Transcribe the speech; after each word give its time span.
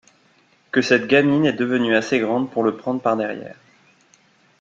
Que 0.71 0.81
cette 0.81 1.05
gamine 1.05 1.45
est 1.45 1.53
devenue 1.53 1.95
assez 1.95 2.17
grande 2.17 2.49
pour 2.49 2.63
le 2.63 2.75
prendre 2.75 3.03
par 3.03 3.15
derrière. 3.17 3.55